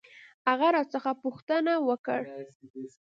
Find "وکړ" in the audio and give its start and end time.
1.87-2.21